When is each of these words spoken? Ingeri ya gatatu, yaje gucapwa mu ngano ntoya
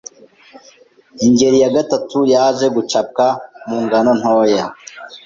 Ingeri 1.25 1.57
ya 1.63 1.69
gatatu, 1.77 2.17
yaje 2.33 2.65
gucapwa 2.75 3.25
mu 3.67 3.77
ngano 3.83 4.11
ntoya 4.19 4.65